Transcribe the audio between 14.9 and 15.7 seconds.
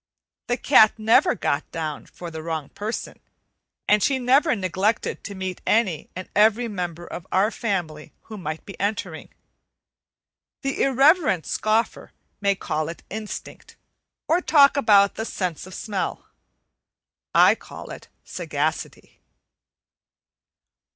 the "sense